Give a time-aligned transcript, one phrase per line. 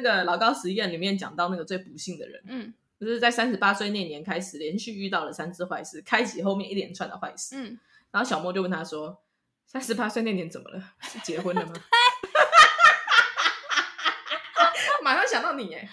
[0.00, 7.56] 那个老高实验里面讲到那个最不幸的人，嗯，就是在三十八岁那年开始连续遇到了三次坏事，开启后面一连串的坏事。
[7.56, 7.76] 嗯，
[8.12, 9.20] 然后小莫就问他说
[9.66, 10.80] ：“三十八岁那年怎么了？
[11.02, 11.72] 是结婚了吗？”
[15.02, 15.80] 马上想到你哎！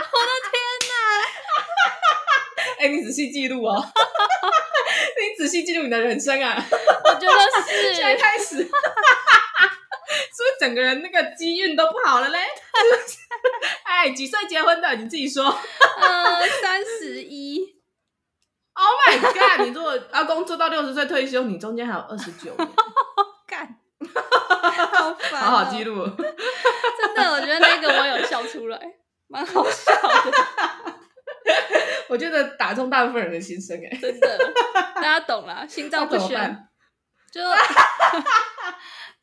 [0.00, 0.54] 我的天
[0.88, 0.94] 哪！
[2.78, 6.56] 哎、欸，你仔细记录哦， 你仔细记录你的人生啊！
[7.04, 7.32] 我觉得
[7.66, 8.66] 是，现在开始，
[10.64, 12.38] 整个人那个机运都不好了嘞？
[13.84, 14.94] 哎，几岁结婚的？
[14.96, 15.44] 你自己说。
[15.44, 17.60] 呃，三十一。
[18.72, 19.66] Oh my god！
[19.66, 22.68] 你如果阿公做到六十岁退休，你中间还有二十九年。
[23.46, 23.78] 干。
[24.14, 26.06] 好烦、喔，好好记录。
[26.06, 28.80] 真的，我觉得那个我有笑出来，
[29.28, 30.32] 蛮好笑的。
[32.08, 34.54] 我觉得打中大部分人的心声，哎，真的，
[34.94, 36.68] 大家懂了，心照不宣。
[37.30, 37.42] 就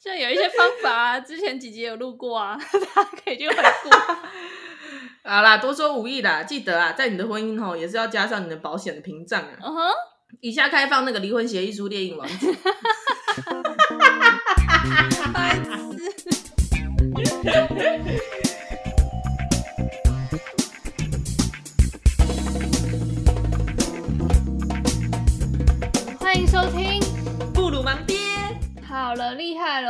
[0.03, 2.57] 就有一些方法啊，之前几集有录过啊，
[2.95, 3.89] 大家可以去回顾。
[5.23, 9.53] 好啦，多说无益啦，记得啊，在你的婚姻吼也是要加上你的保险的屏障啊。
[9.61, 9.91] 嗯哼，
[10.41, 12.47] 以下开放那个离婚协议书列印网址。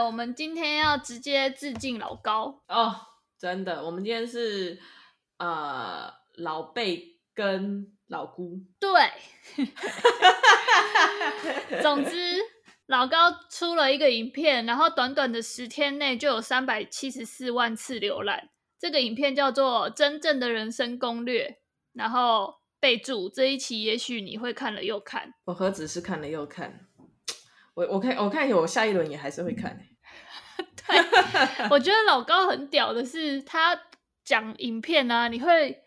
[0.05, 2.95] 我们今天要直接致敬老高哦，
[3.37, 4.79] 真的，我们今天是
[5.37, 8.59] 呃老贝跟老姑。
[8.79, 8.91] 对，
[11.81, 12.41] 总之。
[12.87, 18.49] 老高出了一个影片，然后短短的十天内就有三百七十四万次浏览。
[18.77, 21.47] 这个影片叫做《真正的人生攻略》，
[21.93, 25.33] 然后备注这一期也许你会看了又看。
[25.45, 26.85] 我何止是看了又看，
[27.75, 29.77] 我我看我看我下一轮也还是会看。
[29.77, 29.90] 对，
[31.71, 33.79] 我觉得老高很屌的是，他
[34.23, 35.83] 讲影片啊，你会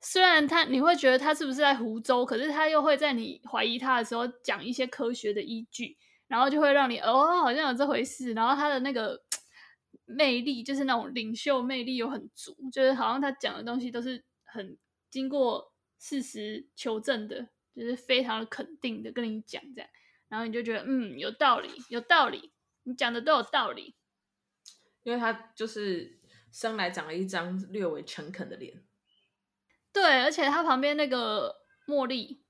[0.00, 5.96] 虽然他你会觉得他是不是在胡诌，可是他又会在你怀疑他的时候讲一些科学的依据。
[6.28, 8.32] 然后就会让你哦，好像有这回事。
[8.32, 9.22] 然后他的那个
[10.06, 14.76] 魅力，就是那种领袖魅力又很足，就是好像他讲的东西都是很
[15.08, 17.46] 经过事实求证的，
[17.76, 19.88] 就是非常的肯定的跟你讲这样。
[20.28, 22.50] 然后你就觉得嗯，有道理，有道理，
[22.82, 23.94] 你讲的都有道理。
[25.06, 26.18] 因为他就是
[26.50, 28.82] 生来长了一张略微诚恳的脸。
[29.92, 31.54] 对，而且他旁边那个
[31.86, 32.42] 茉莉，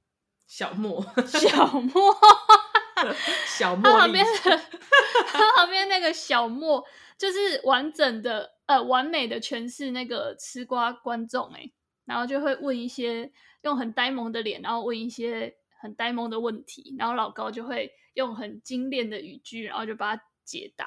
[0.47, 2.17] 小莫， 小莫。
[3.47, 4.61] 小莫，他旁边的，
[5.27, 6.83] 他旁边那个小莫，
[7.19, 11.71] 就是完整的，呃，完美的诠释那个吃瓜观众哎，
[12.07, 13.31] 然后就会问一些
[13.65, 20.87] 用很呆萌的脸，然后问一些很呆萌的问题，然后老高就会用很精炼的语句，然后就把它解答。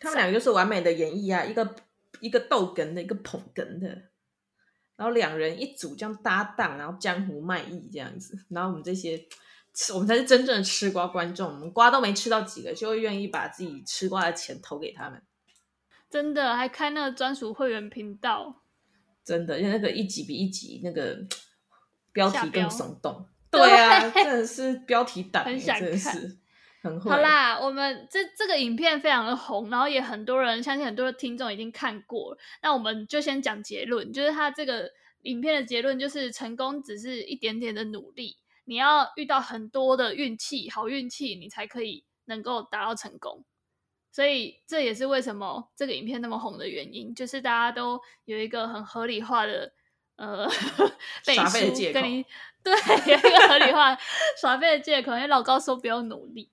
[0.00, 1.76] 他们两个就是完美的演绎啊，一个
[2.20, 3.86] 一个逗哏的，一个捧哏的，
[4.96, 9.28] 然后两人一组这样搭档，然后江湖卖艺这样子，然后我们这些。
[9.94, 15.22] 我们才是真正的吃瓜观众，我们瓜都没吃到几个，就会愿意把自己吃瓜的钱投给他们。
[16.10, 18.62] 真的，还开那个专属会员频道。
[19.24, 21.16] 真的，因为那个一集比一集那个
[22.12, 23.24] 标题更耸动。
[23.48, 26.36] 对啊，真的是标题党，真的是
[26.82, 27.10] 很会。
[27.10, 32.38] 好啦，我们这这个影片非常的红，然后也很多人，相信很多的听众已经看过了。
[32.62, 34.90] 那我们就先讲结论，就是他这个
[35.22, 38.36] 影片的结论就是成功只是一点点的努力。
[38.64, 43.44] 你要遇到很多的运气，好运气，你才可以能够达到成功。
[44.12, 49.72] 所以这也是为什么这个影片那么红的原因，就是大家都有一个很合理化的
[50.16, 50.48] 呃
[51.22, 52.24] 耍废的借口，跟你
[52.62, 52.72] 对，
[53.06, 53.96] 有一个合理化
[54.40, 56.50] 耍废的借口，因为老高说不用努力。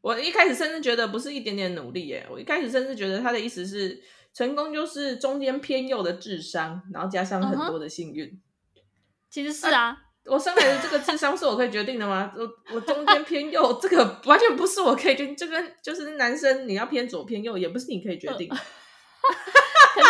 [0.00, 4.02] 我一开始甚至觉得不是一点点努力耶，我一开始甚至觉得他的意思是
[4.32, 8.26] 成功就是中间偏右的智商，然后加上很多的幸运。
[8.26, 8.82] Uh-huh.
[9.30, 9.80] 其实是啊。
[9.82, 12.32] 啊我生来的这个智商是我可以决定的吗？
[12.36, 15.36] 我我中间偏右，这个完全不是我可以决定。
[15.36, 18.48] 这个就是男生你要偏左偏右，也不是你可以决定。
[18.50, 20.08] 可是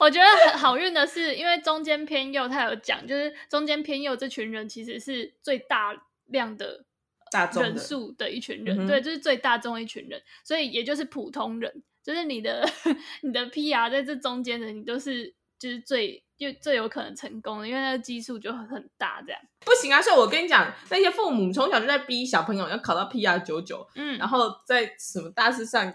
[0.00, 5.94] 我觉得很好运的是，因为中间偏右，他有讲，就是中间偏右这群人其实是最大
[6.26, 6.85] 量的
[7.30, 12.68] 大众人数的一群人，对，就是最大众的一群人，所以也就是普通人，就是你的
[13.22, 16.22] 你的 PR 在这中间的，你都是就是最。
[16.38, 20.02] 就最有可能成功的，因为那个基数就很大，这样不行啊！
[20.02, 25.90] 所以我跟你讲，那些父母从小就在逼小朋友要考到 PR 九九，嗯，然后在什么大事上、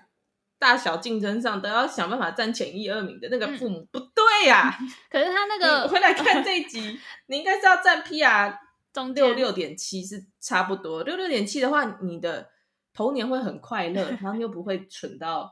[0.57, 4.77] 大小竞争上都要想办法占前一二名的那个父母、嗯、不对呀、啊。
[5.11, 8.57] 可是他那 个回来看 这一集，你应该是要占 PR
[8.93, 12.49] 中六六点七是差不多，六六点七的话，你的
[12.93, 15.51] 童年会很快乐，然后又不会蠢到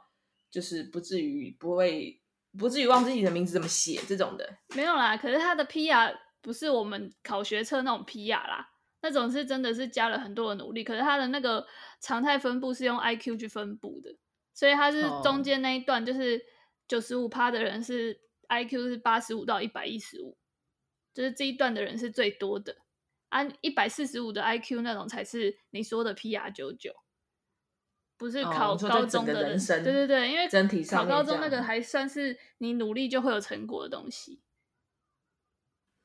[0.52, 2.22] 就是不至于不会
[2.58, 4.58] 不至于忘记自己的名字怎么写这种的。
[4.76, 8.70] 没有啦，可是他的 PR 不是我们考学测那种 PR 啦，
[9.02, 10.84] 那种是真的是加了很多的努力。
[10.84, 11.66] 可是他的那个
[12.02, 14.14] 常态分布是用 IQ 去分布的，
[14.54, 16.42] 所以他是中间那一段就是
[16.88, 18.20] 九十五趴的人是
[18.50, 20.36] IQ 是八十五到一百一十五，
[21.14, 22.76] 就是这一段的人是最多的。
[23.30, 26.94] 按一百四十五的 IQ 那种才是你说的 PR 九九，
[28.18, 29.84] 不是考高中的人生。
[29.84, 34.42] 对对对，因为整体考高中那个还算是你努力就会有成果的东西。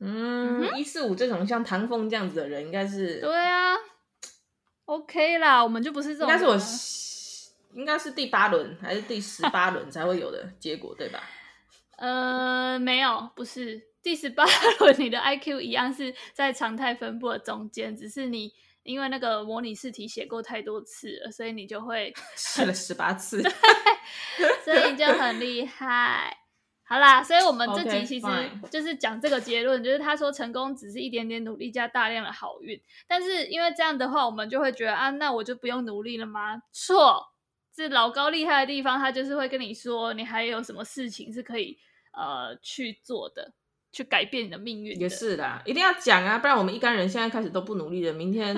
[0.01, 3.75] 嗯，一四五这种像唐凤这样子的人，应该是对啊
[4.85, 6.29] ，OK 啦，我们就不是这种。
[6.29, 6.59] 应该是我，
[7.75, 11.23] 应该是第八轮还是第十八轮才会有的结果，对吧？
[11.97, 13.94] 呃，没有，不是。
[14.05, 14.45] 第十八
[14.81, 18.53] 轮，你的 IQ 一样是在常态分布的中间，只是你
[18.83, 23.43] 因为那个模拟试题写过太多次了，所以你就会 试了十八次，
[24.63, 26.37] 所以你就很厉害。
[26.87, 28.27] 好啦，所以我们这集其实
[28.71, 32.79] 就是讲这个结论，就是他说成功只是一点点努力加大量的好运，
[33.09, 36.61] 但是因为这样的话，我们就会觉得啊，那我就不用努力了吗？
[36.71, 37.33] 错，
[37.75, 41.79] 是老高厉害的地方，他就是会跟你说，你还有什么事情是可以
[42.13, 43.55] 呃去做的。
[43.95, 48.53] 去改变你的命运，也是的，一定要讲啊，不然我们一干人现在开始都不努力了，明天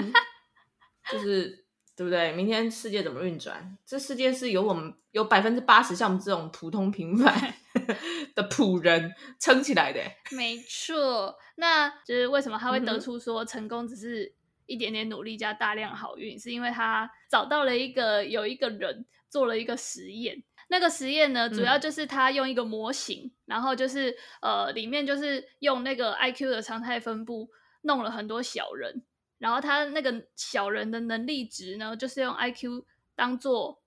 [1.12, 2.32] 就是对不对？
[2.32, 3.76] 明天世界怎么运转？
[3.84, 7.54] 这世界是由我们有百分之八十像我们这种普通平凡
[8.34, 10.00] 的仆人撑起来的。
[10.30, 14.34] 没错，那就是为什么他会得出说成功只是
[14.64, 20.42] 一点点努力加大量好运，嗯、是因为他找到了一个有一个人做了一个实验。
[20.68, 27.48] 那个实验呢，主要就是他用一个模型，嗯、然后就是呃，里面就是用那个 IQ 的常态分布
[27.82, 29.04] 弄了很多小人，
[29.38, 32.84] 然后他那个小人的能力值呢，就是用 IQ
[33.14, 33.80] 当做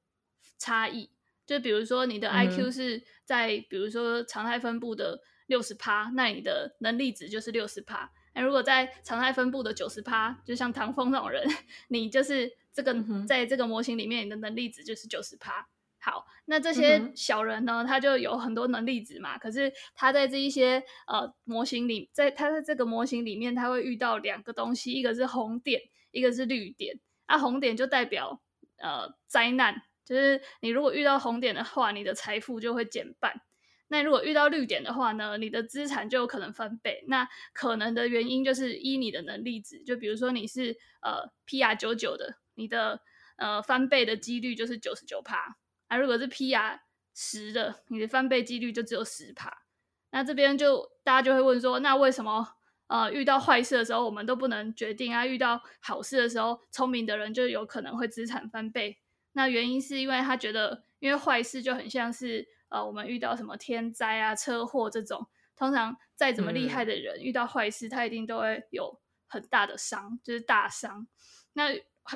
[0.57, 1.09] 差异，
[1.45, 8.09] 就比如说你的 IQ 是在、嗯、比如说常态分布的六十趴，那你的能力值就是六十趴。
[8.33, 11.45] 那如果在常态分布的九十趴，就像唐风那种人，
[11.89, 15.67] 你就是这个、嗯、在这个模型里面，你的能力值就是九十趴。
[16.01, 19.37] 好，那这些小人呢，他就有很多能力值嘛。
[19.37, 25.81] 可是他在这一些呃模型里，在他在这个模型里面，他会遇到两个东西，一个是红点，
[26.11, 26.99] 一个是绿点。
[27.25, 28.41] 啊，红点就代表
[28.77, 33.41] 呃灾难，就是你如果遇到红点的话，你的财富就会减半。
[33.89, 37.03] 那如果遇到绿点的话呢，你的资产就有可能翻倍。
[37.07, 43.01] 那可能的原因就是依你的能力值，就比如说你是呃 PR 九九的，你的
[43.37, 45.57] 呃翻倍的几率就是九十九趴。
[45.89, 46.79] 啊，如果是 PR
[47.13, 49.65] 十的，你的翻倍几率就只有十趴。
[50.11, 52.47] 那这边就大家就会问说，那为什么
[52.87, 55.25] 呃遇到坏事的时候我们都不能决定啊？
[55.25, 58.99] 遇到好事的时候，聪明的人就有可能会资产翻倍。
[59.33, 71.07] 那原因是因为他觉得，因为坏事就很像是呃我们遇到什么天灾啊、车祸这种，通常再怎么厉害的人、嗯、遇到坏事，他一定都会有很大的伤，就是大伤。
[71.53, 71.69] 那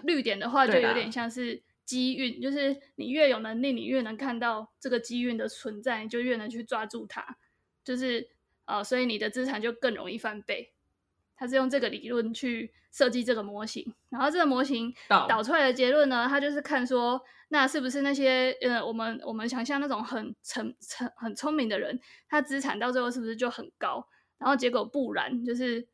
[0.04, 1.64] 绿点的话，就有点像是。
[1.86, 7.38] 机运就是你越有能力，你越能看到这个机运的存在，你就越能去抓住它。
[7.84, 8.30] 就是
[8.66, 10.74] 呃，所以你的资产就更容易翻倍。
[11.36, 22.00] 他是用这个理论去设计这个模型，然后这个模型导出来的结论呢，他就是看说，那是不是那些呃，我们我们想象那种很成成很聪明的人，
[22.30, 24.08] 他资产到最后是不是就很高？
[24.38, 25.88] 然后结果不然，就是。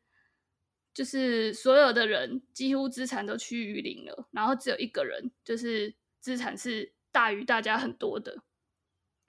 [0.92, 8.42] 就是所有的人几乎资产都趋于零了，然后只有一个人就是资产是大于大家很多的，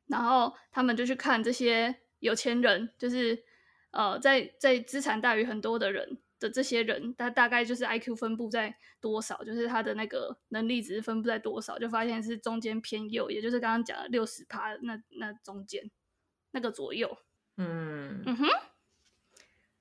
[0.08, 3.44] 然后他们就去看这些有钱人，就是
[3.92, 15.92] 呃，在在资产大于很多的人的这些人，他大概就是 IQ 分布在多少，就是他的那个能力值分布在多少，就发现是中间偏右，也就是刚刚讲的六十趴那那中间
[16.50, 17.20] 那个左右，
[17.58, 18.24] 嗯。
[18.26, 18.48] 嗯哼，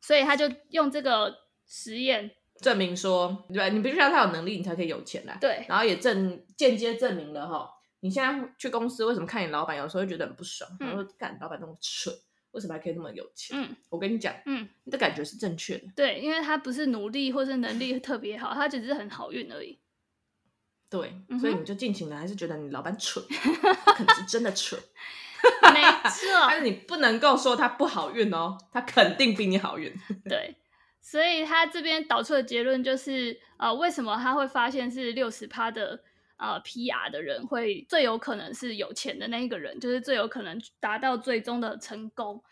[0.03, 1.50] 所以他就用这个。
[1.73, 2.29] 实验
[2.61, 5.39] 证明说，对，你必须要他有能力，你才可以有钱来。
[5.41, 10.69] 对，然后也证间接证明了哈，你现在去公司为什么看你老板有时候会觉得很不爽？
[10.81, 12.12] 然后干老板那么蠢，
[12.50, 13.57] 为什么还可以那么有钱？
[13.57, 15.87] 嗯，我跟你讲，嗯，你的感觉是正确的。
[15.95, 19.79] 对，因为他不是努力或是能力特别好，他只是很好运而已。
[20.91, 24.79] 对，所以你就尽情的还是觉得你老板蠢， 可能是真的蠢。
[25.73, 29.95] 没错， 但是你不能够说他不好运哦，他肯定比你好运。
[30.29, 30.57] 对。
[31.00, 36.02] 所以他这边导出的结论就是，呃，为什么他会发现是六十趴的
[36.37, 42.42] 呃 PR 的人会最有可能是有钱的那一个人，就是最有可能达到最终的成功。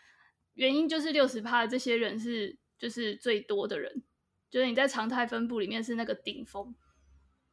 [0.55, 4.03] 原因就是六十趴的这些人是就是最多的人，
[4.49, 6.75] 就是你在常态分布里面是那个顶峰。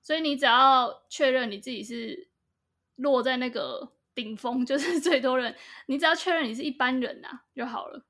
[0.02, 2.30] 所以你只要确认你自己是
[2.96, 5.54] 落在那个顶峰，就是最多人，
[5.86, 8.06] 你只要确认你是一般人呐、就好了。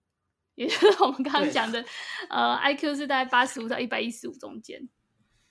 [0.56, 1.84] 也就是我们刚刚讲的，
[2.28, 4.88] 呃，IQ 是大概八十五到一百一十五中间，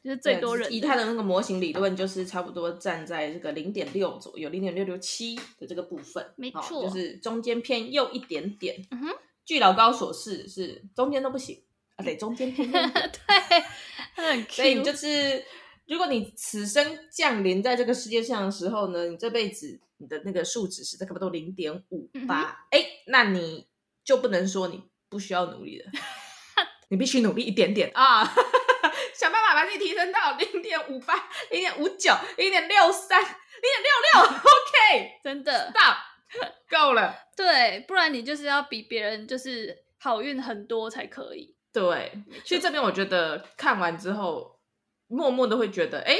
[0.04, 0.72] 就是最多人。
[0.74, 8.84] 以他的那个模型理论，就是差不多站在这个零点六左右，零点六六七的这个部分，没错，就是中间偏右一点点。
[8.90, 11.64] 嗯哼，据老高所示，是中间都不行
[11.96, 12.74] 啊，对中间偏右。
[14.18, 14.44] 对。
[14.50, 15.44] 所以你就是，
[15.88, 23.68] 如果你此生降临在这个世界上的时候呢，你这辈子你的那个数值是差不多零点五八，哎，那你
[24.04, 24.82] 就不能说你。
[25.16, 25.86] 不需要努力的，
[26.92, 28.22] 你必须努力一点点啊！
[29.14, 31.16] 想办法把自己提升到零点五八、
[31.50, 34.28] 零点五九、零点六三、零点六六。
[34.36, 35.96] OK，真的，Stop，
[36.70, 37.16] 够了。
[37.34, 41.56] 对，不然你就是要比别人就是好运很多才可以。
[41.72, 42.12] 对，
[42.44, 44.60] 所以这边我觉得看完之后，
[45.08, 46.14] 默默的会觉得，哎，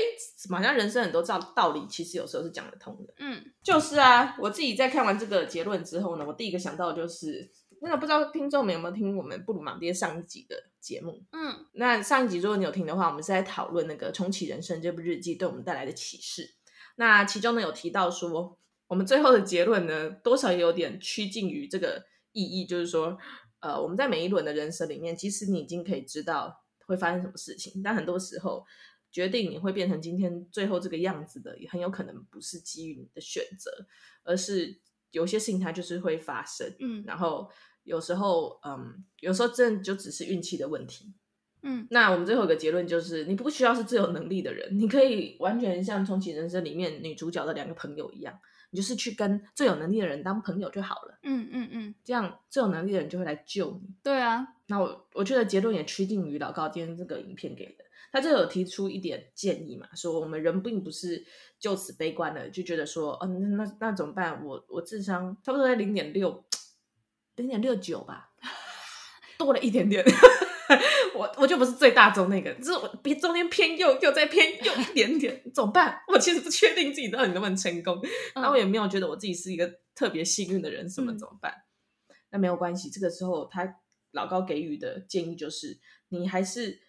[0.50, 3.14] 好像人生很多道道理，其实有时候是讲得通的。
[3.18, 7.52] 嗯，就是啊，我自己在看完这个结论之后呢，我第一个想到的就是。
[7.88, 11.24] 那不知道听众们有没有听我们布鲁芒爹上一集的节目？
[11.32, 16.56] 嗯，那上一集如果你有听的话，我们是在讨论那个《重启人生》这部日记对我们带来的启示。
[16.96, 23.18] 那其中呢有提到说，我们最后的结论呢，多少也有点趋近于这个意义，就是说，
[23.60, 28.66] 呃，我们在每一轮的人生里面，其实你已经可以知道会发生什么事情，但很多时候
[29.12, 33.72] 决定你会变成今天最后这个样子的，也很有可能不是基于你的选择，
[34.24, 36.76] 而是有些事情它就是会发生。
[36.80, 37.50] 嗯，然后。
[37.86, 41.14] 有时候，嗯，有时候真的就只是运气的问题。
[41.68, 48.40] 嗯，那我们最后一个结论就是，你不需要是最有能力的人，你可以完全像《重启人生》里面女主角的两个朋友一样，
[48.70, 51.18] 你就是去跟最有能力的人当朋友就好了。
[51.24, 53.96] 嗯嗯嗯，这样最有能力的人就会来救你。
[54.04, 61.26] 对啊，那我我觉得结论也趋近于老高今天这个影片给的，他就有提出一点建议嘛，说我们人并不是
[61.58, 64.46] 就此悲观了，就觉得说，哦，那那那怎么办？
[64.46, 66.45] 我我智商差不多在零点六。
[67.36, 68.32] 零点六九吧，
[69.38, 70.04] 多了一点点。
[71.14, 76.02] 我我就不是最大宗那个，就是我比中间偏右，又再偏右一点点，怎么办？
[76.12, 81.52] 我其实不确定自己到底能不能成功，嗯、然后我也没有觉得我自己是一个特别幸运的人，什么怎么办？
[82.10, 83.76] 嗯、那没有关系，这个时候他
[84.12, 85.78] 老高给予的建议就是，
[86.10, 86.82] 你还是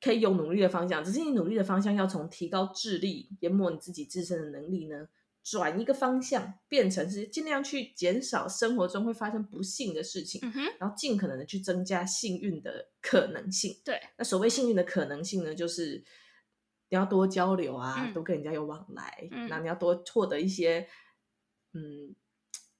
[0.00, 5.08] 可以有努力的方向，只是你努力的方向要从提高智力、研磨你自己自身的能力呢。
[5.44, 13.80] 转一个方向，变成是尽量去减少生活中会发生不幸的事情，嗯，然后尽可能的去增加幸运的可能性。
[13.84, 16.04] 对，那所谓幸运的可能性呢，就是
[16.90, 20.86] 你要多交流啊，嗯、多跟人家有往来，嗯，那你要多获得一些，
[21.72, 22.14] 嗯，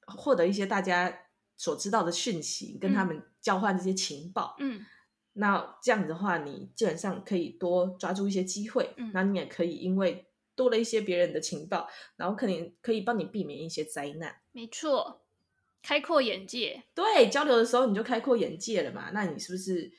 [0.07, 1.13] 获得一些大家
[1.57, 4.87] 所知道的讯息，跟他们交换这些情报，嗯，
[5.33, 10.29] 那这样子的话，你基本上可以多抓住一些机会，嗯，那你也可以因为。
[10.55, 14.37] 多了一些别人的情报，然后可能可以帮你避免一些灾难。
[14.53, 15.23] 没错，
[15.83, 16.83] 开阔眼界。
[16.95, 19.11] 对，交流的时候你就开阔眼界了嘛。
[19.13, 19.91] 那你是不是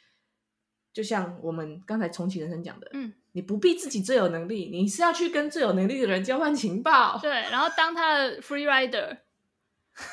[0.93, 2.89] 就像我们刚才重启人生讲的？
[2.93, 7.17] 嗯，你不必自己最有能力，你是要去跟最有能力的人交换情报。
[7.21, 9.17] 对，然后当他的 free rider。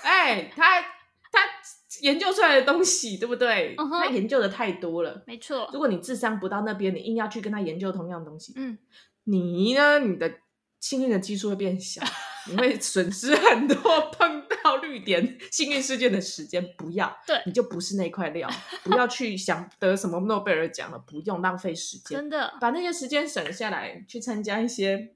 [0.03, 1.41] 哎，他他
[2.03, 3.99] 研究出来的东西，对不对？Uh huh.
[4.01, 5.23] 他研究的太多了。
[5.27, 5.69] 没错。
[5.73, 8.79] 如果你智商不到那边，你硬要去跟他研究同样东西，嗯。
[9.31, 9.99] 你呢？
[10.01, 10.33] 你的
[10.81, 12.03] 幸运的基数会变小，
[12.49, 13.77] 你会损失很多
[14.11, 16.67] 碰到绿点幸运事件的时间。
[16.77, 18.49] 不要，对，你就不是那块料，
[18.83, 22.19] 不要去想得什么诺贝尔奖了，不用浪费时间。
[22.19, 25.15] 真的，把那些时间省下来，去参加一些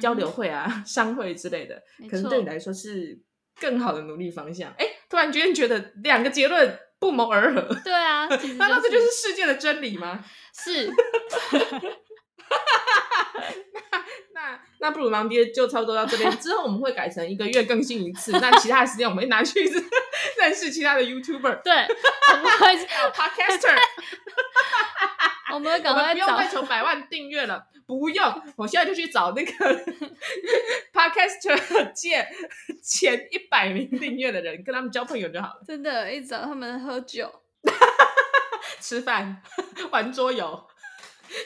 [0.00, 3.20] 交流会啊、嗯、商会之类的，可能对你来说是
[3.60, 4.70] 更好的努力方向。
[4.78, 7.62] 哎，突然间觉得两个结论不谋而合。
[7.84, 10.24] 对啊，难道 这就是世界的真理吗？
[10.52, 10.90] 是。
[14.34, 18.32] 那那那布鲁芒爹就差不多到这边，之后我们会改成一个月更新一次。
[18.32, 19.60] 那其他的时间我们会拿去
[20.38, 22.76] 认识其他的 YouTuber，对，我们会
[23.12, 23.76] Podcaster，
[25.54, 29.52] 我们赶快不用再求百万订阅了，不用，我现在就去找那个
[30.92, 32.28] Podcaster 界
[32.82, 35.60] 前一百名订阅的人，跟他们交朋友就好了。
[35.66, 37.30] 真的，一找他们喝酒、
[38.80, 39.42] 吃饭、
[39.90, 40.68] 玩桌游。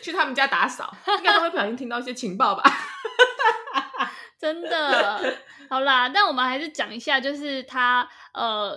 [0.03, 2.63] 去他们家打扫，应该都会不小心听到一些情报吧？
[4.39, 5.39] 真的，
[5.71, 8.77] 好啦，但我们还是讲一下，就是他呃，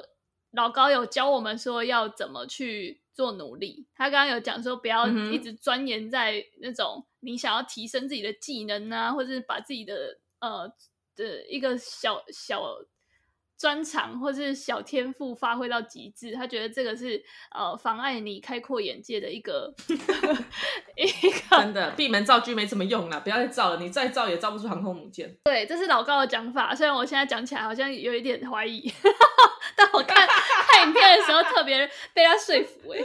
[0.51, 3.87] 老高有教我们说要怎么去做努力。
[3.95, 10.71] 他刚刚有讲说，不要一直钻研在那种你想要提升自己的技能啊，或者是把自己的呃
[11.15, 12.61] 的一个小小
[13.57, 19.73] 专长或是小天赋发挥到极致，他觉得这个是呃妨碍你开阔眼界的一个
[20.95, 25.35] 一个真的闭门造车没什么用啦，不要再造了，你再造也造不出航空母舰。
[25.45, 28.91] 对，这是老高的讲法，虽然我现在讲起来好像有一点怀疑，
[29.75, 32.99] 但我看 看影片的时候特别被他说服哎。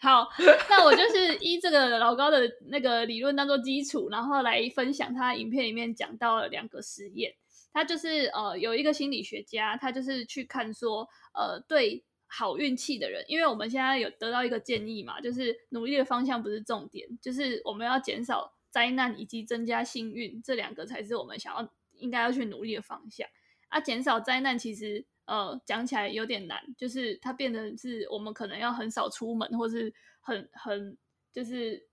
[0.00, 0.28] 好，
[0.68, 7.32] 那我就是依这个老高的那个理论当做基础，然后来分享他影片里面讲到了两个实验。
[7.74, 23.28] 他就是呃有一个心理学家，他就是去看说呃对好运气的人，因为我们现在有得到一个建议嘛，就是努力的方向不是重点，就是我们要减少灾难以及增加幸运，这两个才是我们想要应该要去努力的方向。
[23.68, 30.96] 啊，减少灾难其实呃讲起来有点难，就是它变得是我们可能要很少出门，或是很很
[31.32, 31.88] 就是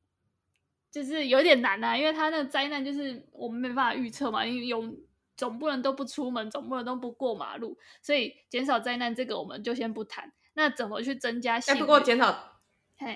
[0.91, 4.95] 就是有点难啊，因为它那个灾难就是我们没办法预测嘛，因为有。
[5.41, 10.31] 总不能都不出门，总不能都不过马路，所以减少灾难这个我们就先不谈。
[10.53, 11.57] 那怎么去增加？
[11.57, 12.59] 哎，不过减少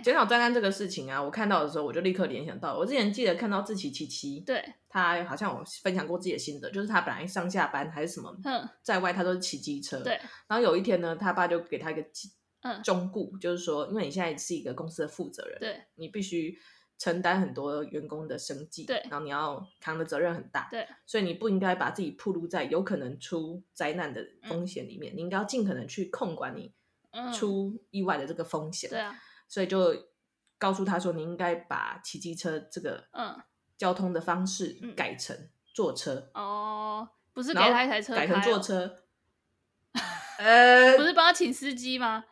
[0.04, 10.20] 减少灾难这个事情啊，我看到的时候我就立刻联想到，我之前记得看到志奇七七，对，他好像我分享过自己的心得，就是他本来上下班还是什么，嗯，在外他都是骑机车，对。
[10.48, 12.04] 然后有一天呢，他爸就给他一个
[12.62, 16.58] 嗯忠告，就是说，因为你现在是一个公司的负责人，对，你必须。
[16.98, 26.74] 承担很多员工的生计，对，然后你要扛的责任很大，对，所以你不应该把自己暴露在有可能出灾难的风险里面，嗯、你应该要尽可能去控管你
[27.34, 29.96] 出意外的这个风险，对、嗯、啊，所以就
[30.58, 33.42] 告诉他说，你应该把骑机车这个嗯。
[33.78, 39.00] 交通的方式改成坐车、嗯、哦，不是给他一台车、哦，改成坐车，
[40.38, 42.24] 呃， 不是帮他请司机吗？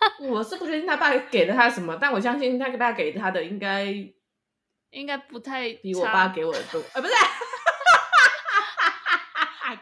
[0.28, 3.84] 我是不确定他爸给了他什么，但我相信他爸给他的应该
[4.90, 7.14] 应该不太比我爸给我的多，呃，不是，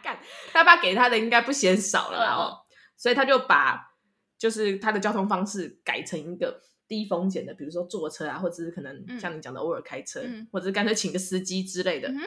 [0.03, 0.19] 干，
[0.53, 2.57] 他爸给他的应该不嫌少了，然后，
[2.97, 3.79] 所以他就把
[4.39, 12.21] 就是他的交通方式改成一个低风险的，比如说坐车啊，或者是可能像你讲的偶尔开车，嗯、或者是干脆请个司机之类的、嗯，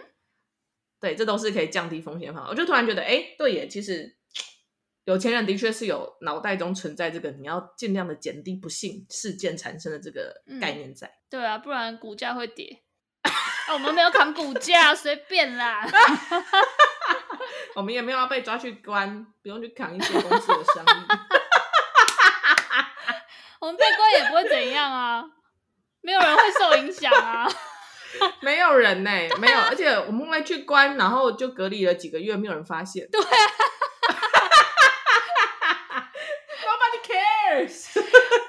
[1.01, 2.49] 对，这都是可以降低风险的方法。
[2.49, 4.15] 我就突然觉得，哎，对耶，其实。
[5.05, 11.07] 有钱人的确是有脑袋中存在这个，你要尽量的减低不幸事件产生的这个概念在。
[11.07, 12.83] 嗯、对啊，不然股价会跌。
[13.23, 15.87] 啊、我们没有扛股价，随便啦。
[17.73, 20.87] 我们也没有要被抓去关，不用去扛一些公司的生意。
[23.59, 25.25] 我们被关也不会怎样啊，
[26.01, 27.49] 没有人会受影响啊。
[28.41, 33.07] 没有人呢、欸，没有，而且我们会去关，然后就隔离了几个月，没有人发现。
[33.11, 33.25] 对啊。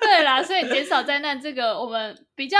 [0.00, 2.58] 对啦，所以减少灾难这个，我们比较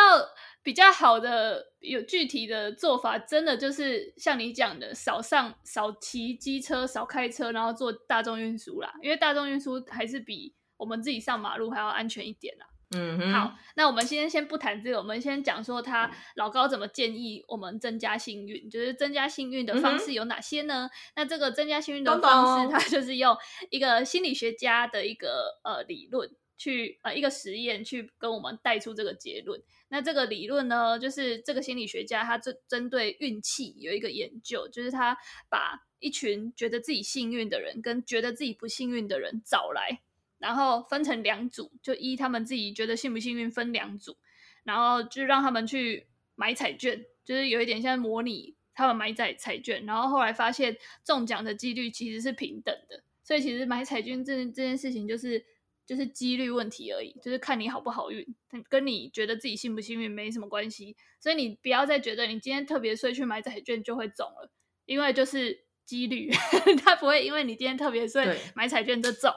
[0.63, 8.93] 比较好的有具体的做法，真的就是像你讲的，少上少骑机车，少开车，然后坐大众运输啦。
[9.03, 12.67] 因为大众运输还是比我们自己上马路还要安全一点啦。
[12.93, 20.91] 嗯哼，好，那我们今天先不谈这个，我们先讲说他老高怎么建议我们增加幸运，就是增加幸运的方式有哪些呢？
[20.91, 23.37] 嗯、那这个增加幸运的方式，它就是用
[23.71, 26.29] 一个心理学家的一个呃理论
[26.61, 29.59] 去呃一个实验去跟我们带出这个结论。
[29.89, 35.17] 那这个理论呢，就是这个心理学家他针针对运气有一个研究，就是他
[35.49, 40.03] 把一群觉得自己幸运的人跟觉得自己不幸运的人找来。
[40.39, 44.17] 然后分成两组，就依他们自己觉得幸不幸运分两组，
[44.65, 49.85] 然后就让他们去买彩券，就是有一点像模拟他们买彩彩券。
[49.85, 55.45] 然后后来发现中奖的几率其实是平等的，所以其实买彩券这这件事情就是
[55.91, 58.25] 就是几率问题而已，就是看你好不好运，
[58.69, 60.97] 跟你觉得自己幸不幸运没什么关系。
[61.19, 64.53] 所以你不要再觉得你今天特别衰去买彩券就会中了，
[64.87, 66.31] 因为就是几率，
[66.85, 69.33] 他不会因为你今天特别衰买彩券就中。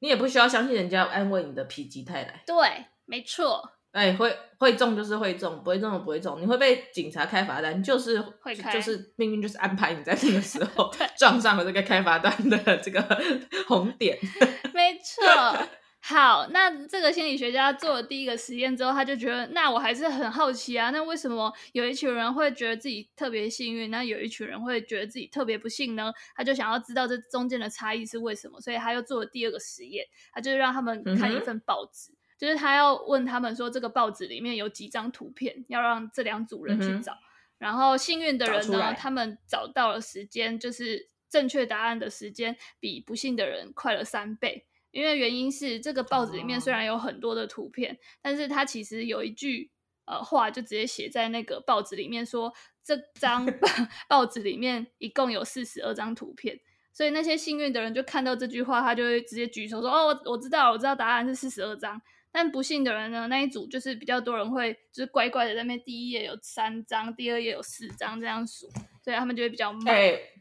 [0.00, 2.42] 你也不需要相信人家安慰你的否极泰来。
[2.44, 3.70] 对，没错。
[3.92, 6.40] 哎、欸，会会中就是会中，不会中就不会中。
[6.40, 13.02] 你会被警察开罚单，就是会开，就是命运就是安排你在那个时候 撞上了这个开罚单的这个
[13.66, 14.18] 红点。
[14.72, 15.68] 没错。
[16.02, 26.10] 好，那这个心理学家做了第一个实验之后，他就觉得，那我还是很好奇啊，那为什么有一群人会觉得自己特别幸运，那有一群人会觉得自己特别不幸呢？
[26.34, 37.20] 他就想要知道这中间的差异是为什么，所以他又做了第二个实验，他就让他们看一份报纸，嗯、就是他要问他们说，这个报纸里面有几张图片，要让这两组人去找，嗯、
[37.58, 44.64] 然后幸运的人呢，他们找到了时间，就是正确答案的时间比不幸的人快了三倍。
[44.90, 49.70] 因为原因是这个报纸里面虽然有很多的图片，哦、但是它其实有一句
[50.06, 52.50] 呃话就直接写在那个报纸里面说，
[52.82, 53.46] 这张
[54.08, 56.58] 报纸里面一共有四十二张图片，
[56.90, 62.00] 所以那些幸运的人就看到这句话，他就会直接举手说：“哦，我我知道，我知道答案是四十二张。”
[62.32, 68.68] 但不幸的人呢，那一组就是比较多人会就是乖乖的在那边第一页有三张，第二页有四张这样数，
[69.02, 69.94] 所以他们就会比较慢。
[69.94, 70.36] 欸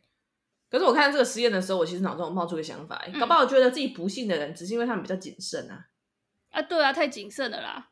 [0.70, 5.88] 可是我看这个实验的时候，我其实脑中冒出个想法，搞不好我觉得自己不幸的人，只是因为他们比较谨慎啊。
[6.52, 7.90] 啊，对啊，太谨慎了啦。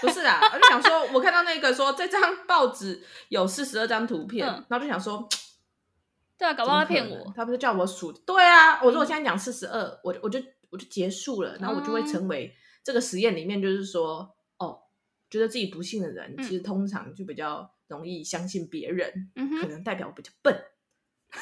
[0.00, 5.28] 不是啊，我就想说，我看到那个说这张报纸有四十二张图片，嗯、然后就想说，
[6.38, 8.12] 对啊，搞不好他骗我，他不是叫我数？
[8.12, 10.38] 对啊，我说我现在讲四十二，我我就
[10.70, 12.54] 我就结束了，然后我就会成为
[12.86, 14.78] 这个实验里面，就是说，嗯、哦，
[15.28, 20.56] 觉得自己不幸的人，其实通常就比较容易相信别人，嗯、可能代表我比较笨。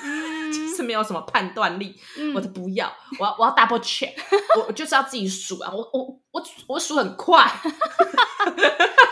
[0.03, 4.13] 嗯， 就是没有什么判断力，嗯、我都不要，我要我要 double check，
[4.67, 7.45] 我就是要自己数啊，我我我我数很快，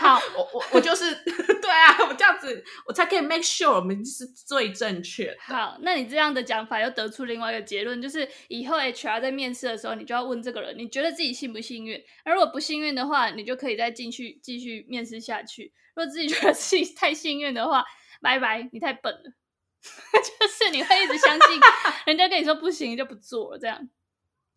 [0.01, 1.15] 好， 我我我就是
[1.61, 5.37] 对啊，我这样子我才可以 make sure 我们是最正确。
[5.41, 12.03] 好，那你这样的讲法又得出另外一个结论，就是以后 HR 在面试的时候，你就要问这个人，你觉得自己幸不幸运？
[12.25, 15.73] 而如果不幸运的话，你就可以再进去继续面试下去。
[15.95, 17.85] 如果自己觉得自己太幸运的话，
[18.21, 19.33] 拜拜，你太笨了。
[20.13, 21.61] 就是你会一直相信
[22.07, 23.89] 人家跟你说不行就不做了这样，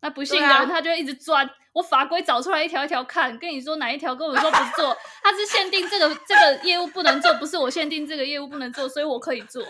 [0.00, 1.48] 那不信的人他就一直钻。
[1.72, 9.62] 我法规找出来一条一条看，跟你说哪一条跟我说不做， 他是限定这个这个业务不能做，不是我限定这个业务不能做，所以我可以做。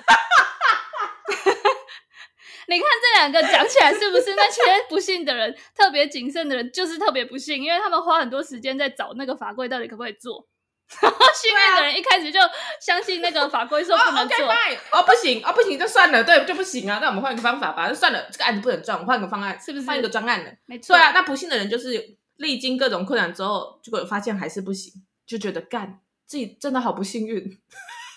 [2.68, 10.46] 你看这两个讲起来是不是那些不信的人特别谨慎的人就是特别不信，因为他们花很多时间在找那个法规到底可不可以做。
[11.34, 12.38] 幸运的人一开始就
[12.80, 16.98] 相信那个法规说不能做，哦、okay, 哦不行，哦不行，就算了，对，就不行啊。
[17.02, 19.86] 那我们换一个方法吧，那算了，这个案子不能转，我换个方案，是不是？
[19.86, 20.96] 换一个专案的，没错。
[20.96, 24.92] 对啊，那不幸的人就是历经各种困难之后，结果发现还是不行，
[25.26, 27.58] 就觉得干自己真的好不幸运。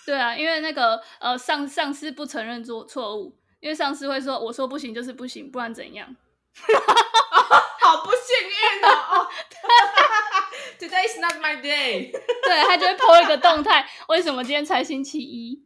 [0.05, 6.15] 对啊，因为那个呃上上司不承认做错误，因为上司会说我说不行就是不行，不然怎样？
[7.89, 9.27] 好不幸运哦。
[10.77, 12.11] Today is not my day。
[12.45, 13.83] 对，他就会 po 一个动态。
[14.09, 15.65] 为什么今天才星期一？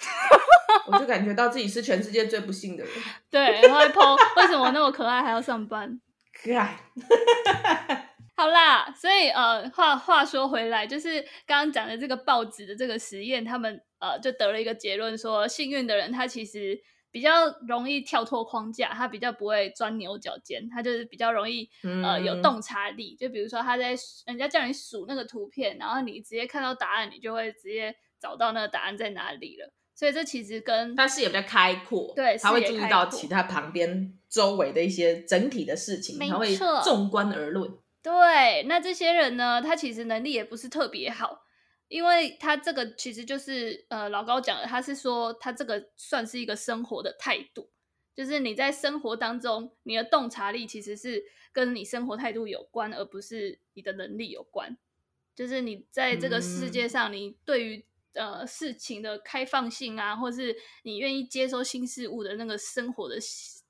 [0.88, 2.92] 我就感觉到自己是全世界最不幸的人。
[3.30, 6.00] 对，然后会 po 为什么那么可爱还要上班？
[6.42, 6.78] 可爱。
[8.34, 16.80] 好啦，所以呃，话话说回来，就是刚刚讲的这个报纸的这个实验，他们呃就得了一个结论，说幸运的人他其实。
[17.12, 17.30] 比较
[17.68, 23.14] 容易跳脱框架，他比较不会钻牛角尖，他就是比较容易、嗯、呃有洞察力。
[23.14, 23.94] 就比如说他在
[24.26, 29.72] 人家叫你数那个图片，然后你直接看到答案，你就会直接找到那个答案在哪里了。
[29.94, 37.70] 所以这其实跟他视野比较开阔，对，他会注意到其他旁边周围的一些整体的事情，他会纵观而论。
[38.02, 41.41] 对，那这些人呢，他其实能力也不是特别好。
[41.92, 47.68] 因为他这个其实就是呃老高讲的，他是说他这个算是一个生活的态度，
[48.16, 54.78] 就是你在生活当中，你的洞察力其实是跟你生活态度有关，而不是你的能力有关。
[55.36, 63.16] 就是你在这个世界上，你对于呃事情的开放性啊，或是你愿意接收新事物的那个生活的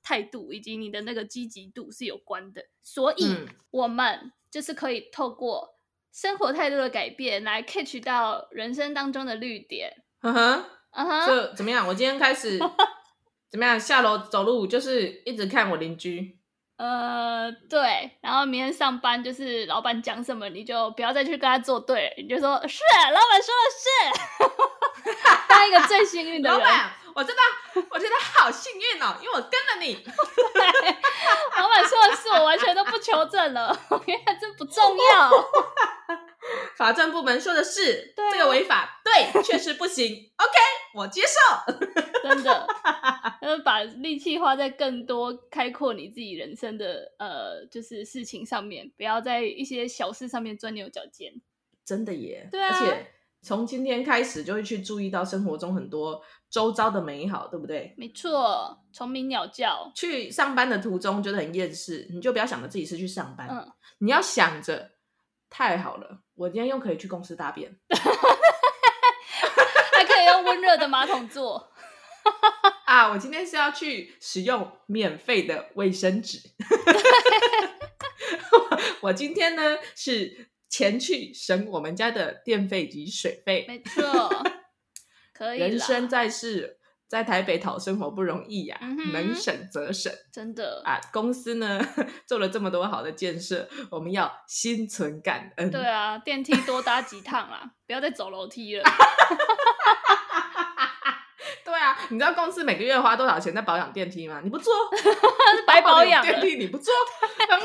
[0.01, 2.67] 态度，以及你的那个积极度是有关的。
[2.81, 3.25] 所以
[3.69, 5.72] 我们就是可以透过。
[6.13, 9.91] 生活态度的改变，来 catch 到人生当中的绿点。
[10.21, 11.87] 嗯哼，嗯哼，就怎么样？
[11.87, 12.59] 我今天开始
[13.49, 13.79] 怎么样？
[13.79, 16.37] 下楼走路就是一直看我邻居。
[16.77, 18.11] 呃，对。
[18.21, 25.09] 然后明天上班就是老板讲什么，你就不要再去跟他作对，你就说是老板说的是。
[25.49, 26.67] 当一个最幸运的人。
[27.15, 27.41] 我真的，
[27.89, 29.95] 我觉得好幸运哦，因为我跟了你。
[29.95, 30.63] 对，
[31.57, 35.31] 老板说的是，我完全都不求证了，因为这不重要。
[36.75, 40.31] 法政部门说的是，这个违法，对，确实不行。
[40.37, 40.53] OK，
[40.95, 41.73] 我接受。
[42.23, 42.67] 真的，
[43.41, 51.33] 要把力气花在更多开阔你自己人生的呃，就是事情上面，不要在一些小事上面钻牛角尖。
[51.85, 53.07] 真的耶，对啊，而且
[53.41, 56.23] 从今天开始就会去注意到生活中很多。
[56.53, 57.95] 周遭的美好，对不对？
[57.97, 59.91] 没错，虫鸣鸟叫。
[59.95, 64.91] 去上班的途中觉得很厌世，你就不要想着自己是去上班，嗯，你要想着
[65.49, 67.75] 太好了，我今天又可以去公司大便，
[69.93, 71.71] 还可以用温热的马桶坐。
[72.85, 76.39] 啊，我今天是要去使用免费的卫生纸。
[79.01, 83.65] 我今天呢是前去省我们家的电费及水费。
[83.67, 84.29] 没错。
[85.55, 86.77] 人生在世，
[87.07, 90.99] 在台北讨生活不容易呀、啊，嗯、能省则省，真的啊！
[91.11, 91.79] 公司呢
[92.25, 95.69] 做了这么多好的建设，我们要心存感恩。
[95.69, 98.83] 对啊，电梯多搭几趟啦，不要再走楼梯了。
[101.65, 104.41] 对啊，你知道公司每个月花多少钱在保养电梯吗？
[104.43, 104.73] 你不做，
[105.67, 106.93] 白保养电梯你不做，
[107.47, 107.63] 疼啊，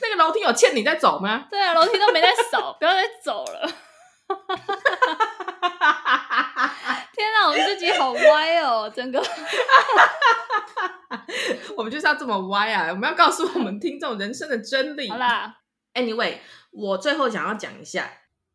[0.00, 1.46] 那个楼梯有欠你在走吗？
[1.50, 3.70] 对啊，楼梯都没在扫，不要再走了。
[7.14, 9.22] 天哪，我们自己好歪哦，整个。
[11.76, 12.88] 我们就是要这么歪啊！
[12.90, 15.08] 我们要告诉我们听众人生的真理。
[15.08, 15.58] 好啦
[15.94, 16.38] ，Anyway，
[16.70, 18.10] 我最后想要讲一下，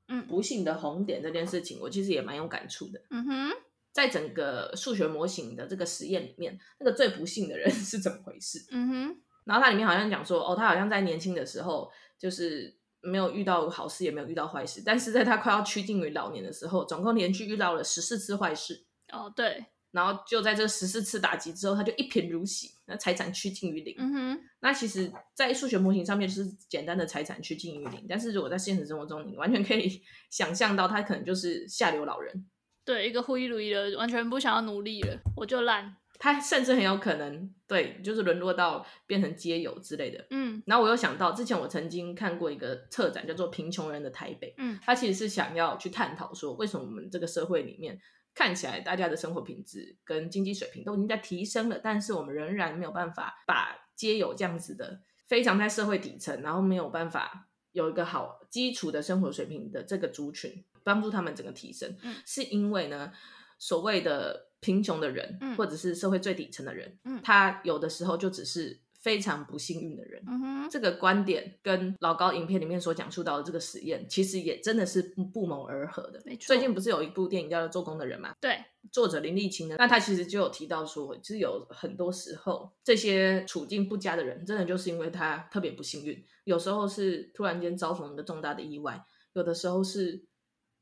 [0.08, 3.02] 嗯，不幸的红点这件事情，我其实也蛮有感触的。
[3.10, 3.52] 嗯哼，
[3.91, 8.65] 在整个数学模型的这个实验里面，那个最不幸的人 是怎么回事？
[8.72, 12.76] 嗯哼，然后它里面好像讲说，哦，他好像在年轻的时候就是
[13.08, 18.86] 没有遇到好事，也没有遇到坏事，但是在他快要趋近于老年的时候，总共连续遇到了十四次坏事。
[19.12, 19.65] 哦，对。
[19.91, 23.96] 然后就在这十四次打击之后，他就一贫如洗，那财产趋近于零。
[23.98, 32.46] 嗯哼，那其实，在数学模型上面就是简单的财产趋近于零，但是如果在现实生活中，你完全可以 想象到他可能就是下流老人。
[32.88, 35.97] 对，一个忽一如一的，完全不想要努力了，我就烂。
[36.17, 40.26] 他甚至很有可能对，就是沦落到变成街友之类的。
[40.30, 44.47] 嗯，然后我又想到，之前我曾经看过一个策展，叫做《贫穷人的台北》。
[44.58, 48.00] 嗯，他其实是想要去探讨说，为什么我们这个社会里面。
[48.34, 57.46] 看起来大家的生活品质跟经济水平都已经在提升了，但是我们仍然没有办法把街友这样子的非常在社会底层，然后没有办法
[57.78, 63.12] 有一个好基础的生活水平的这个族群帮助他们整个提升，嗯，是因为呢，
[63.58, 68.82] 所谓的贫穷的人，嗯，或者是社会最底层的人，嗯，他有的时候就只是。
[69.00, 76.22] 非常不幸运的人，嗯哼，这个观点跟老高影片里面所讲述到的这个实验，其实也真的是不不谋而合的。
[76.40, 78.34] 最近不是有一部电影叫做《做工的人》吗？
[78.42, 78.58] 对，
[78.91, 86.23] 作者林立清呢，那他其实就有提到说，其实有很多时候，这些处境不佳的人，真的就是因为他特别不幸运。
[86.43, 90.23] 有时候是突然间遭逢一个重大的意外，有的时候是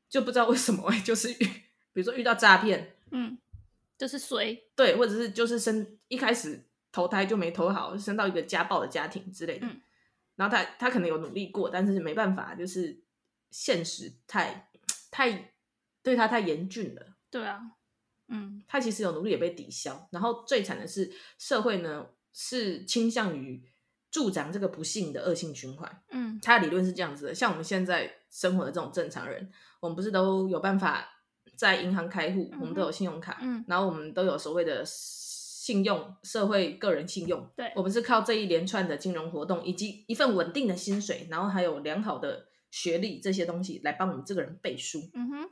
[0.10, 1.46] 就不知道为什么， 就是遇，
[1.94, 3.38] 比如说遇到诈骗，嗯，
[3.98, 6.64] 就是衰，对，或者是就是生一开始。
[6.92, 9.68] 投胎就没投好，生到一个家暴的家庭之类的。
[9.68, 9.82] 嗯、
[10.38, 12.98] 然后他他可能有努力过，但是没办法，就是
[13.52, 14.70] 现实太
[15.12, 15.54] 太
[16.02, 17.18] 对他太严峻了。
[17.30, 17.60] 对啊，
[18.28, 20.08] 嗯，他其实有努力也被抵消。
[20.12, 23.64] 然后最惨的是，社会呢是倾向于
[24.10, 26.02] 助长这个不幸的恶性循环。
[26.12, 31.08] 嗯，他的理论是这样子的：像我们现在生活的这种正常人，我们不是都有办法
[31.56, 34.84] 在银行开户，嗯、我们都有信用卡，嗯，然后我们都有所谓的。
[35.66, 45.02] 信用、社会、个人信用，对，我们是靠这一连串的金融活动，以及一份稳定的薪水，然后还有良好的学历这些东西来帮我们这个人背书。
[45.16, 45.50] 嗯哼，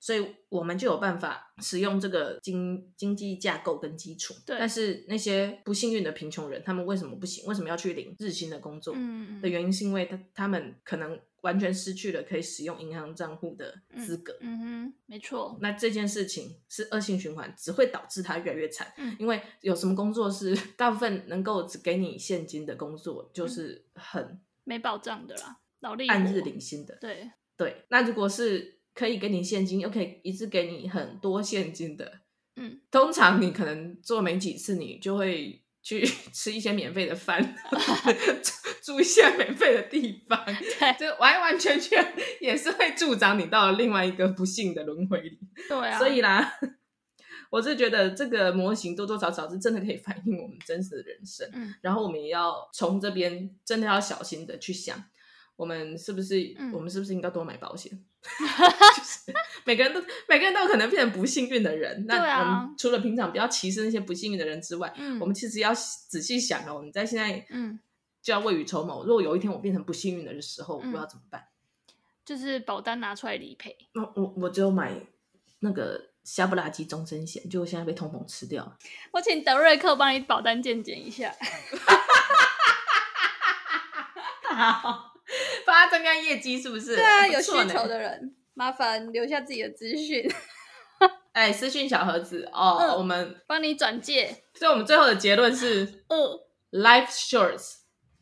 [0.00, 4.34] 所以我们就有办法使用这个经经济架构跟基础。
[4.44, 7.46] 对，但是那些不幸运的贫穷人，他们为什么不行？
[7.46, 8.94] 为什么要去领日薪的工作？
[8.96, 11.16] 嗯，的原因是因为他他们可能。
[11.42, 14.36] 完全失去了可以使用银行账户的资格。
[14.40, 15.56] 嗯，嗯哼，没错。
[15.62, 18.92] 那这件事情是恶性循环，只会导致他越来越惨。
[18.98, 26.94] 嗯，因为有什么工作是 大部分能够只给你现金的工作，就是很没保障的啦，劳力按日领薪的。
[27.00, 32.20] 对对，那如果是可以给你现金，又可以一次给你很多现金的，
[32.56, 35.62] 嗯，通常你可能做没几次，你就会。
[35.82, 37.42] 去 吃一些免费的饭，
[38.84, 45.38] 住一些免费的地方，对，就完完全全也是会助长你到了另外一个不幸的轮回里。
[45.66, 46.52] 对啊，所以啦，
[47.50, 51.48] 我是觉得这个模型多多少少是真的可以反映我们真实的人生。
[51.54, 55.02] 嗯，然后我们也要从这边真的要小心的去想。
[55.56, 56.54] 我们是不是？
[56.58, 58.04] 嗯、我们是不是应该多买保险？
[58.96, 59.32] 就是
[59.64, 62.04] 每个人都每个人都有可能变成不幸运的人。
[62.06, 66.82] 那我们除了平常不要歧视那些不幸运的人之外，嗯、我们其实要仔细想哦。
[66.84, 67.80] 你在现在，嗯，
[68.22, 69.04] 就要未雨绸缪。
[69.04, 71.46] 如果有一天我变成不幸运的时候，嗯、我要怎么办？
[72.24, 73.76] 就是保单拿出来理赔。
[73.94, 74.92] 我我我只有买
[75.60, 78.76] 那个瞎不拉几终身险，结果现在被通膨吃掉了。
[79.12, 81.34] 我请德瑞克帮你保单鉴检一下。
[84.54, 85.09] 好。
[85.70, 86.96] 帮他增加业绩是不是？
[86.96, 90.28] 对啊，有需求的人麻烦留下自己的资讯。
[91.32, 94.42] 哎、欸，私讯小盒子哦，嗯、我们帮你转介。
[94.54, 96.40] 所以，我们最后的结论是：嗯
[96.72, 97.76] ，Life shorts,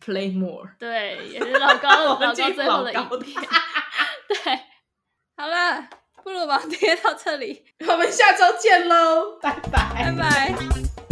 [0.04, 0.68] play more。
[0.78, 3.42] 对，也是老高 老高最后的影片。
[4.28, 4.60] 对，
[5.36, 5.88] 好了，
[6.22, 11.07] 不如把贴到这里，我们下周见喽，拜拜，拜拜。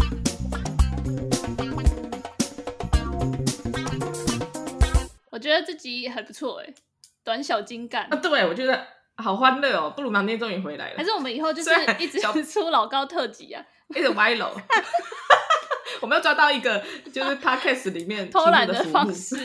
[5.36, 6.74] 我觉得这集还不错哎，
[7.22, 8.16] 短小精干啊！
[8.16, 9.92] 对，我觉得好欢乐哦。
[9.94, 13.62] 布鲁芒爹终于回来了，还是我们以后就是一直 出老高特辑啊，
[13.94, 14.50] 一直歪楼。
[16.00, 19.36] 我们要抓到一个就是 podcast 里面偷懒的方式。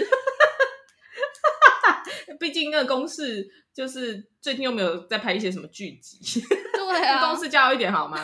[2.39, 6.41] 毕竟那个公式就是最近又没有在拍一些什么剧集。
[6.73, 8.17] 对啊，公司教育一点好吗？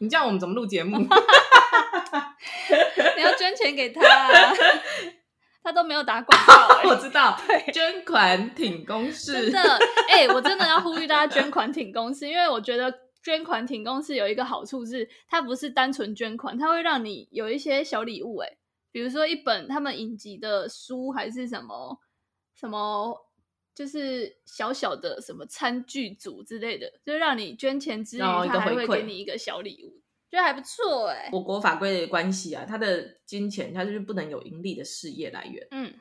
[0.00, 0.98] 你这样我们怎么录节目？
[3.16, 4.52] 你要捐钱给他啊。
[5.62, 7.38] 他都没有打广告、 欸，我知道。
[7.46, 12.92] 对，捐款挺公司，真的，哎、欸，我真的要呼吁大家捐款挺公司，因为我觉得
[13.22, 18.56] 捐款挺公司有一个好处是，它不是单纯捐款，它会让你有一些小礼物、欸，哎，
[18.90, 21.98] 比如说一本他们影集的书，还是什么
[22.54, 23.26] 什么，
[23.74, 30.00] 就是小小的什么餐具组之类的，就让你捐钱之余，他还会给你一个小礼物。
[30.30, 35.92] 觉得还不错哎、欸，我国法规的关系啊，他的金钱他就是不能有盈利的事业来源，嗯，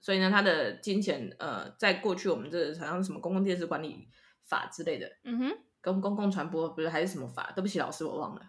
[0.00, 4.08] 所以呢，他的金钱呃，在过去我们这好像什么公共电视管理
[4.42, 7.52] 法之类的，嗯哼，跟公共传播不是还是什么法？
[7.54, 8.42] 对不起老师，我忘了，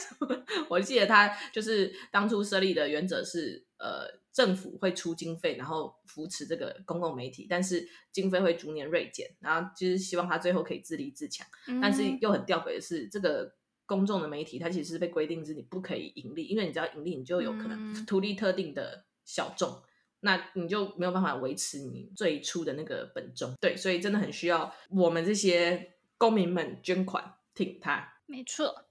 [0.70, 13.54] 我记得他就是当初设立的原则是，呃，政府会出经费，然后扶持这个公共媒体，但是经费会逐年锐减，然后就是希望他最后可以自立自强，嗯、但是又很吊诡的是这个。
[13.86, 19.82] 公众的媒体，它其实是被规定是你不可以盈利，因为你只要盈利，你就有可能图利特定的小众，嗯、
[20.20, 23.54] 那你就没有办法维持你最初的那个本宗。
[23.60, 28.14] 对，所以真的很需要我们这些公民们捐款挺他。
[28.26, 28.85] 没错，